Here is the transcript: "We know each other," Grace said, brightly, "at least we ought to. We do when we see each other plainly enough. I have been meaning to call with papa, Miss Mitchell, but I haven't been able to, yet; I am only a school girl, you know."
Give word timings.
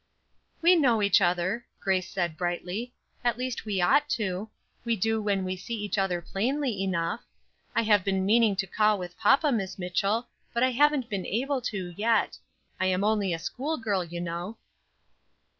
"We 0.63 0.75
know 0.75 1.03
each 1.03 1.21
other," 1.21 1.67
Grace 1.79 2.09
said, 2.09 2.35
brightly, 2.35 2.95
"at 3.23 3.37
least 3.37 3.65
we 3.65 3.81
ought 3.81 4.09
to. 4.17 4.49
We 4.83 4.95
do 4.95 5.21
when 5.21 5.43
we 5.45 5.55
see 5.55 5.75
each 5.75 5.95
other 5.95 6.23
plainly 6.23 6.81
enough. 6.81 7.21
I 7.75 7.83
have 7.83 8.03
been 8.03 8.25
meaning 8.25 8.55
to 8.55 8.65
call 8.65 8.97
with 8.97 9.15
papa, 9.19 9.51
Miss 9.51 9.77
Mitchell, 9.77 10.27
but 10.55 10.63
I 10.63 10.71
haven't 10.71 11.07
been 11.07 11.27
able 11.27 11.61
to, 11.69 11.93
yet; 11.95 12.39
I 12.79 12.87
am 12.87 13.03
only 13.03 13.31
a 13.31 13.37
school 13.37 13.77
girl, 13.77 14.03
you 14.03 14.19
know." 14.21 14.57